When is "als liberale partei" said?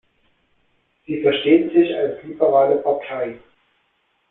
1.95-3.37